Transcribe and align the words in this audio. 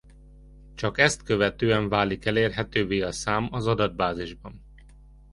Csak 0.75 0.97
ezt 0.99 1.23
követően 1.23 1.89
válik 1.89 2.25
elérhetővé 2.25 3.01
a 3.01 3.11
szám 3.11 3.47
az 3.51 3.67
adatbázisban. 3.67 4.61